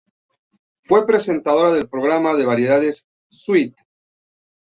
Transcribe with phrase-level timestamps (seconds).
[0.83, 3.75] Fue presentadora del programa de variedades "Sweet".